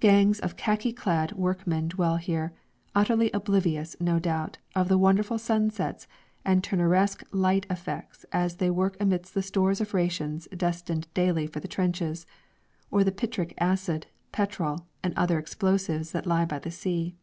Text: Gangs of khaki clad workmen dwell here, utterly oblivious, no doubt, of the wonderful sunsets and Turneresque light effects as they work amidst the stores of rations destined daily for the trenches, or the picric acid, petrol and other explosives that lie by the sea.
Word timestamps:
Gangs 0.00 0.40
of 0.40 0.56
khaki 0.56 0.92
clad 0.92 1.30
workmen 1.34 1.86
dwell 1.86 2.16
here, 2.16 2.52
utterly 2.96 3.30
oblivious, 3.30 3.94
no 4.00 4.18
doubt, 4.18 4.58
of 4.74 4.88
the 4.88 4.98
wonderful 4.98 5.38
sunsets 5.38 6.08
and 6.44 6.64
Turneresque 6.64 7.22
light 7.30 7.64
effects 7.70 8.26
as 8.32 8.56
they 8.56 8.70
work 8.70 8.96
amidst 8.98 9.34
the 9.34 9.40
stores 9.40 9.80
of 9.80 9.94
rations 9.94 10.48
destined 10.56 11.06
daily 11.14 11.46
for 11.46 11.60
the 11.60 11.68
trenches, 11.68 12.26
or 12.90 13.04
the 13.04 13.12
picric 13.12 13.54
acid, 13.58 14.08
petrol 14.32 14.84
and 15.04 15.14
other 15.16 15.38
explosives 15.38 16.10
that 16.10 16.26
lie 16.26 16.44
by 16.44 16.58
the 16.58 16.72
sea. 16.72 17.14